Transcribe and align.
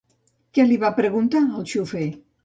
Què 0.57 0.63
li 0.69 0.77
va 0.83 0.89
preguntar 0.99 1.41
al 1.59 1.67
xofer? 1.73 2.07